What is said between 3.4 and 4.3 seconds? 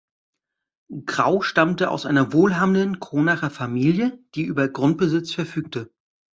Familie,